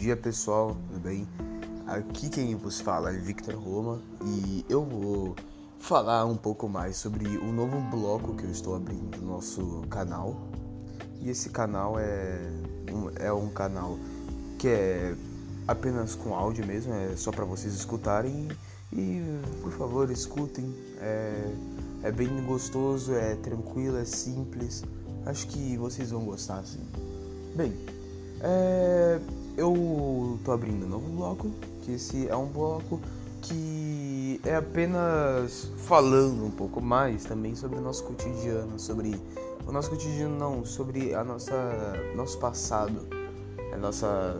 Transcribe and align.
dia 0.00 0.16
pessoal, 0.16 0.74
tudo 0.88 0.98
bem? 1.00 1.28
Aqui 1.86 2.30
quem 2.30 2.54
vos 2.54 2.80
fala 2.80 3.10
é 3.10 3.18
Victor 3.18 3.54
Roma 3.54 4.00
e 4.24 4.64
eu 4.66 4.82
vou 4.82 5.36
falar 5.78 6.24
um 6.24 6.38
pouco 6.38 6.70
mais 6.70 6.96
sobre 6.96 7.28
o 7.36 7.52
novo 7.52 7.78
bloco 7.90 8.34
que 8.34 8.44
eu 8.44 8.50
estou 8.50 8.76
abrindo 8.76 9.18
no 9.18 9.34
nosso 9.34 9.82
canal. 9.90 10.34
E 11.20 11.28
esse 11.28 11.50
canal 11.50 11.98
é 11.98 12.50
um, 12.90 13.10
é 13.22 13.30
um 13.30 13.50
canal 13.50 13.98
que 14.58 14.68
é 14.68 15.14
apenas 15.68 16.14
com 16.14 16.34
áudio 16.34 16.66
mesmo, 16.66 16.94
é 16.94 17.14
só 17.14 17.30
para 17.30 17.44
vocês 17.44 17.74
escutarem 17.74 18.48
e 18.90 19.22
por 19.60 19.72
favor 19.72 20.10
escutem. 20.10 20.74
É, 20.98 21.52
é 22.04 22.10
bem 22.10 22.42
gostoso, 22.46 23.12
é 23.12 23.34
tranquilo, 23.36 23.98
é 23.98 24.06
simples. 24.06 24.82
Acho 25.26 25.46
que 25.48 25.76
vocês 25.76 26.10
vão 26.10 26.24
gostar 26.24 26.64
sim. 26.64 26.80
Bem, 27.54 27.74
é, 28.40 29.20
eu 29.60 30.38
tô 30.42 30.52
abrindo 30.52 30.86
um 30.86 30.88
novo 30.88 31.10
bloco, 31.10 31.50
que 31.82 31.92
esse 31.92 32.26
é 32.26 32.34
um 32.34 32.46
bloco 32.46 32.98
que 33.42 34.40
é 34.42 34.56
apenas 34.56 35.70
falando 35.76 36.46
um 36.46 36.50
pouco 36.50 36.80
mais 36.80 37.24
também 37.24 37.54
sobre 37.54 37.78
o 37.78 37.82
nosso 37.82 38.04
cotidiano, 38.04 38.78
sobre 38.78 39.20
o 39.66 39.72
nosso 39.72 39.90
cotidiano 39.90 40.34
não, 40.38 40.64
sobre 40.64 41.14
a 41.14 41.22
nossa 41.22 41.94
nosso 42.16 42.38
passado, 42.38 43.06
a 43.72 43.76
nossa 43.76 44.34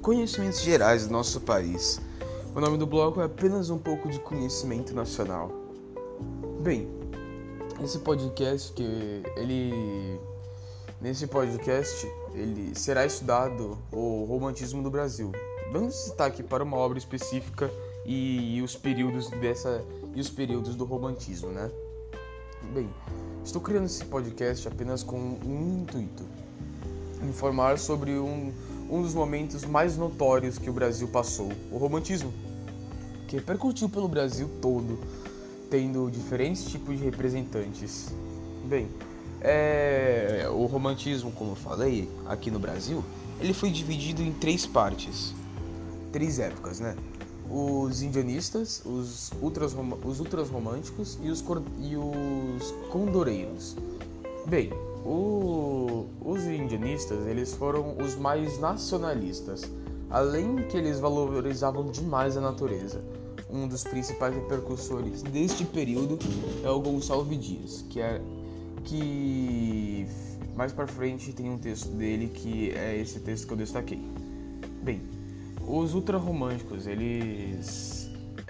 conhecimentos 0.00 0.60
gerais 0.62 1.06
do 1.06 1.12
nosso 1.12 1.42
país. 1.42 2.00
O 2.54 2.60
nome 2.60 2.78
do 2.78 2.86
bloco 2.86 3.20
é 3.20 3.24
apenas 3.24 3.68
um 3.68 3.78
pouco 3.78 4.08
de 4.08 4.18
conhecimento 4.20 4.94
nacional. 4.94 5.52
Bem, 6.62 6.88
esse 7.84 7.98
podcast 7.98 8.72
que 8.72 9.22
ele 9.36 10.18
Nesse 11.00 11.28
podcast, 11.28 12.10
ele 12.34 12.74
será 12.74 13.06
estudado 13.06 13.78
o 13.92 14.24
romantismo 14.24 14.82
do 14.82 14.90
Brasil, 14.90 15.30
dando 15.72 15.86
destaque 15.86 16.42
para 16.42 16.64
uma 16.64 16.76
obra 16.76 16.98
específica 16.98 17.70
e, 18.04 18.56
e 18.56 18.62
os 18.62 18.74
períodos 18.74 19.30
dessa 19.30 19.84
e 20.12 20.20
os 20.20 20.28
períodos 20.28 20.74
do 20.74 20.84
romantismo, 20.84 21.50
né? 21.50 21.70
Bem, 22.74 22.90
estou 23.44 23.62
criando 23.62 23.86
esse 23.86 24.04
podcast 24.06 24.66
apenas 24.66 25.04
com 25.04 25.16
um 25.16 25.82
intuito: 25.82 26.24
informar 27.22 27.78
sobre 27.78 28.18
um, 28.18 28.52
um 28.90 29.00
dos 29.00 29.14
momentos 29.14 29.64
mais 29.64 29.96
notórios 29.96 30.58
que 30.58 30.68
o 30.68 30.72
Brasil 30.72 31.06
passou, 31.06 31.52
o 31.70 31.78
romantismo, 31.78 32.34
que 33.28 33.36
repercutiu 33.36 33.88
pelo 33.88 34.08
Brasil 34.08 34.50
todo, 34.60 34.98
tendo 35.70 36.10
diferentes 36.10 36.64
tipos 36.64 36.98
de 36.98 37.04
representantes. 37.04 38.12
Bem, 38.64 38.88
é, 39.40 40.48
o 40.50 40.66
romantismo, 40.66 41.30
como 41.32 41.52
eu 41.52 41.56
falei, 41.56 42.08
aqui 42.26 42.50
no 42.50 42.58
Brasil, 42.58 43.04
ele 43.40 43.52
foi 43.52 43.70
dividido 43.70 44.22
em 44.22 44.32
três 44.32 44.66
partes, 44.66 45.34
três 46.12 46.38
épocas, 46.38 46.80
né? 46.80 46.96
Os 47.50 48.02
indianistas, 48.02 48.82
os 48.84 49.32
ultras, 49.40 49.74
os 50.04 50.20
ultras 50.20 50.50
românticos 50.50 51.18
e 51.22 51.30
os, 51.30 51.42
e 51.80 51.96
os 51.96 52.74
condoreiros. 52.90 53.76
Bem, 54.46 54.70
o, 55.04 56.06
os 56.20 56.44
indianistas 56.44 57.26
eles 57.26 57.54
foram 57.54 57.96
os 57.98 58.16
mais 58.16 58.58
nacionalistas, 58.58 59.62
além 60.10 60.56
que 60.68 60.76
eles 60.76 61.00
valorizavam 61.00 61.86
demais 61.86 62.36
a 62.36 62.40
natureza. 62.40 63.02
Um 63.50 63.66
dos 63.66 63.82
principais 63.82 64.34
repercussores 64.34 65.22
deste 65.22 65.64
período 65.64 66.18
é 66.62 66.68
o 66.68 66.80
Gonçalves 66.80 67.38
Dias, 67.38 67.84
que 67.88 67.98
é 67.98 68.20
que 68.80 70.06
mais 70.56 70.72
para 70.72 70.86
frente 70.86 71.32
tem 71.32 71.48
um 71.48 71.58
texto 71.58 71.88
dele 71.90 72.28
que 72.28 72.70
é 72.72 72.96
esse 72.96 73.20
texto 73.20 73.46
que 73.46 73.52
eu 73.52 73.56
destaquei. 73.56 74.00
Bem, 74.82 75.02
os 75.66 75.94
ultrarromânticos, 75.94 76.86
eles 76.86 77.98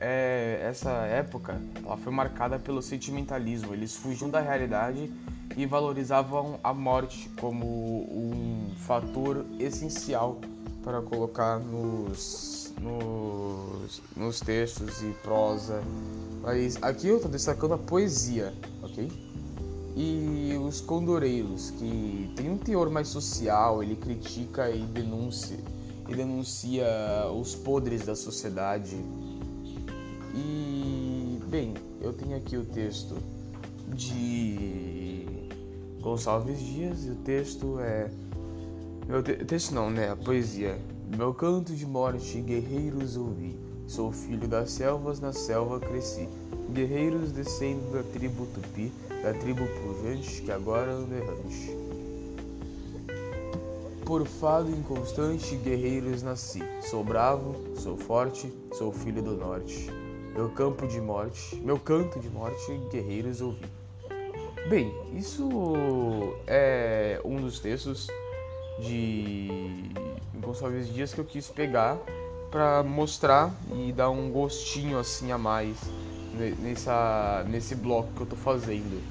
é, 0.00 0.60
essa 0.62 0.90
época 0.90 1.60
ela 1.84 1.96
foi 1.96 2.12
marcada 2.12 2.58
pelo 2.58 2.80
sentimentalismo. 2.80 3.74
Eles 3.74 3.96
fugiam 3.96 4.30
da 4.30 4.40
realidade 4.40 5.12
e 5.56 5.66
valorizavam 5.66 6.58
a 6.62 6.72
morte 6.72 7.28
como 7.40 7.66
um 7.66 8.72
fator 8.76 9.44
essencial 9.58 10.40
para 10.84 11.02
colocar 11.02 11.58
nos, 11.58 12.72
nos, 12.80 14.00
nos 14.16 14.40
textos 14.40 15.02
e 15.02 15.12
prosa. 15.22 15.82
Mas 16.42 16.80
aqui 16.82 17.08
eu 17.08 17.16
estou 17.16 17.30
destacando 17.30 17.74
a 17.74 17.78
poesia, 17.78 18.54
ok? 18.82 19.27
E 20.00 20.56
os 20.56 20.80
condoreiros, 20.80 21.72
que 21.72 22.30
tem 22.36 22.48
um 22.48 22.56
teor 22.56 22.88
mais 22.88 23.08
social, 23.08 23.82
ele 23.82 23.96
critica 23.96 24.70
e 24.70 24.78
denuncia, 24.82 25.58
e 26.08 26.14
denuncia 26.14 26.86
os 27.36 27.56
podres 27.56 28.06
da 28.06 28.14
sociedade. 28.14 28.94
E, 30.32 31.40
bem, 31.48 31.74
eu 32.00 32.12
tenho 32.12 32.36
aqui 32.36 32.56
o 32.56 32.64
texto 32.64 33.16
de 33.92 35.26
Gonçalves 36.00 36.60
Dias, 36.60 37.04
e 37.04 37.10
o 37.10 37.16
texto 37.16 37.80
é. 37.80 38.08
Meu 39.08 39.20
te... 39.20 39.34
texto 39.44 39.72
não, 39.74 39.90
né? 39.90 40.10
A 40.10 40.16
poesia. 40.16 40.78
Meu 41.16 41.34
canto 41.34 41.74
de 41.74 41.84
morte, 41.84 42.40
guerreiros 42.40 43.16
ouvi. 43.16 43.58
Sou 43.88 44.12
filho 44.12 44.46
das 44.46 44.70
selvas, 44.70 45.18
na 45.18 45.32
selva 45.32 45.80
cresci. 45.80 46.28
Guerreiros 46.70 47.32
descendo 47.32 47.90
da 47.90 48.02
tribo 48.02 48.46
tupi 48.54 48.92
da 49.22 49.32
tribo 49.32 49.66
pujante 49.66 50.42
que 50.42 50.52
agora 50.52 50.92
anda 50.92 51.16
errante. 51.16 51.74
Por 54.04 54.26
fado 54.26 54.70
inconstante, 54.70 55.56
guerreiros 55.56 56.22
nasci. 56.22 56.62
Sou 56.82 57.02
bravo, 57.02 57.56
sou 57.76 57.96
forte, 57.96 58.52
sou 58.74 58.92
filho 58.92 59.22
do 59.22 59.34
norte. 59.34 59.90
Meu 60.34 60.50
campo 60.50 60.86
de 60.86 61.00
morte, 61.00 61.56
meu 61.56 61.78
canto 61.80 62.20
de 62.20 62.28
morte, 62.28 62.78
guerreiros 62.90 63.40
ouvi. 63.40 63.66
Bem, 64.68 64.92
isso 65.14 65.48
é 66.46 67.18
um 67.24 67.40
dos 67.40 67.58
textos 67.58 68.06
de 68.80 69.90
Gonçalves 70.34 70.92
Dias 70.92 71.14
que 71.14 71.20
eu 71.20 71.24
quis 71.24 71.48
pegar 71.48 71.98
para 72.50 72.82
mostrar 72.82 73.54
e 73.74 73.92
dar 73.92 74.10
um 74.10 74.30
gostinho 74.30 74.98
assim 74.98 75.32
a 75.32 75.38
mais 75.38 75.76
nessa, 76.60 77.44
nesse 77.48 77.74
bloco 77.74 78.12
que 78.14 78.20
eu 78.22 78.26
tô 78.26 78.36
fazendo. 78.36 79.02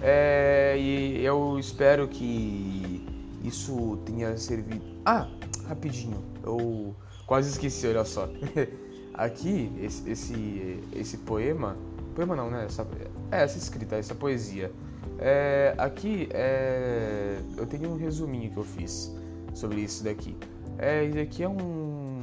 É, 0.00 0.76
e 0.78 1.24
eu 1.24 1.58
espero 1.58 2.06
que 2.08 3.04
isso 3.42 3.98
tenha 4.04 4.36
servido. 4.36 4.84
Ah, 5.04 5.28
rapidinho, 5.66 6.22
eu 6.42 6.94
quase 7.26 7.50
esqueci, 7.50 7.86
olha 7.86 8.04
só. 8.04 8.28
Aqui, 9.14 9.72
esse, 9.80 10.10
esse, 10.10 10.80
esse 10.92 11.18
poema. 11.18 11.76
Poema 12.14 12.34
não, 12.34 12.50
né? 12.50 12.64
Essa, 12.64 12.86
é, 13.30 13.42
essa 13.42 13.58
escrita, 13.58 13.96
essa 13.96 14.14
poesia. 14.14 14.72
É, 15.18 15.74
aqui 15.78 16.28
é, 16.32 17.38
eu 17.56 17.66
tenho 17.66 17.90
um 17.90 17.96
resuminho 17.96 18.50
que 18.50 18.56
eu 18.56 18.64
fiz 18.64 19.14
sobre 19.54 19.80
isso 19.80 20.02
daqui. 20.02 20.36
É, 20.76 21.04
esse 21.04 21.20
aqui 21.20 21.42
é 21.44 21.48
um 21.48 22.13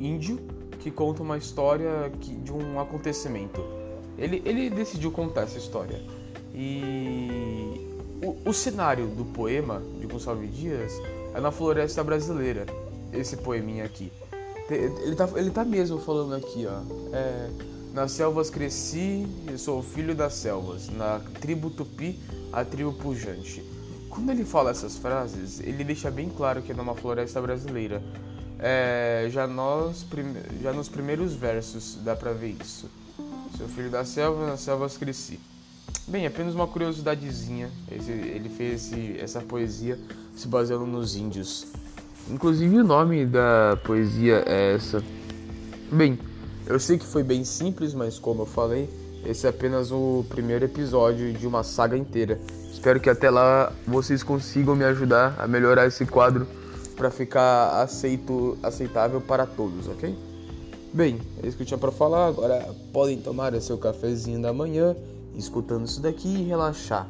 índio 0.00 0.40
que 0.80 0.90
conta 0.90 1.22
uma 1.22 1.36
história 1.36 2.10
que, 2.20 2.34
de 2.34 2.52
um 2.52 2.80
acontecimento 2.80 3.60
ele, 4.20 4.42
ele 4.44 4.68
decidiu 4.68 5.10
contar 5.10 5.42
essa 5.42 5.58
história. 5.58 6.00
E 6.54 7.88
o, 8.22 8.50
o 8.50 8.52
cenário 8.52 9.06
do 9.06 9.24
poema 9.24 9.82
de 9.98 10.06
Gonçalves 10.06 10.54
Dias 10.54 10.92
é 11.34 11.40
na 11.40 11.50
floresta 11.50 12.04
brasileira, 12.04 12.66
esse 13.12 13.36
poeminha 13.38 13.84
aqui. 13.84 14.12
Ele 14.68 15.16
tá, 15.16 15.28
ele 15.34 15.50
tá 15.50 15.64
mesmo 15.64 15.98
falando 15.98 16.34
aqui, 16.34 16.66
ó. 16.66 16.82
É, 17.12 17.50
nas 17.92 18.12
selvas 18.12 18.50
cresci, 18.50 19.26
eu 19.48 19.58
sou 19.58 19.82
filho 19.82 20.14
das 20.14 20.34
selvas. 20.34 20.88
Na 20.90 21.20
tribo 21.40 21.70
tupi, 21.70 22.20
a 22.52 22.64
tribo 22.64 22.92
pujante. 22.92 23.64
Quando 24.08 24.30
ele 24.30 24.44
fala 24.44 24.70
essas 24.70 24.96
frases, 24.96 25.60
ele 25.60 25.82
deixa 25.82 26.10
bem 26.10 26.28
claro 26.28 26.62
que 26.62 26.70
é 26.70 26.74
numa 26.74 26.94
floresta 26.94 27.40
brasileira. 27.40 28.02
É, 28.62 29.26
já, 29.30 29.46
nós, 29.46 30.04
já 30.62 30.72
nos 30.72 30.88
primeiros 30.88 31.34
versos 31.34 31.96
dá 32.04 32.14
pra 32.14 32.32
ver 32.32 32.56
isso. 32.62 32.90
Seu 33.56 33.66
filho 33.68 33.90
da 33.90 34.04
selva, 34.04 34.46
nas 34.46 34.60
selvas 34.60 34.98
cresci. 34.98 35.40
Bem, 36.06 36.26
apenas 36.26 36.54
uma 36.54 36.66
curiosidadezinha. 36.66 37.70
Esse, 37.90 38.10
ele 38.10 38.50
fez 38.50 38.92
esse, 38.92 39.16
essa 39.18 39.40
poesia 39.40 39.98
se 40.36 40.46
baseando 40.46 40.86
nos 40.86 41.16
índios. 41.16 41.68
Inclusive 42.28 42.76
o 42.76 42.84
nome 42.84 43.24
da 43.24 43.78
poesia 43.82 44.44
é 44.46 44.74
essa. 44.74 45.02
Bem, 45.90 46.18
eu 46.66 46.78
sei 46.78 46.98
que 46.98 47.06
foi 47.06 47.22
bem 47.22 47.44
simples, 47.44 47.94
mas 47.94 48.18
como 48.18 48.42
eu 48.42 48.46
falei, 48.46 48.90
esse 49.24 49.46
é 49.46 49.50
apenas 49.50 49.90
o 49.90 50.24
primeiro 50.28 50.66
episódio 50.66 51.32
de 51.32 51.46
uma 51.46 51.62
saga 51.62 51.96
inteira. 51.96 52.38
Espero 52.70 53.00
que 53.00 53.08
até 53.08 53.30
lá 53.30 53.72
vocês 53.86 54.22
consigam 54.22 54.76
me 54.76 54.84
ajudar 54.84 55.34
a 55.38 55.48
melhorar 55.48 55.86
esse 55.86 56.04
quadro 56.04 56.46
para 57.00 57.10
ficar 57.10 57.80
aceito, 57.80 58.58
aceitável 58.62 59.22
para 59.22 59.46
todos, 59.46 59.88
ok? 59.88 60.14
Bem, 60.92 61.18
é 61.42 61.46
isso 61.48 61.56
que 61.56 61.62
eu 61.62 61.66
tinha 61.66 61.78
para 61.78 61.90
falar. 61.90 62.26
Agora 62.26 62.74
podem 62.92 63.18
tomar 63.18 63.58
seu 63.62 63.78
cafezinho 63.78 64.42
da 64.42 64.52
manhã, 64.52 64.94
escutando 65.34 65.86
isso 65.86 66.02
daqui 66.02 66.28
e 66.28 66.42
relaxar. 66.42 67.08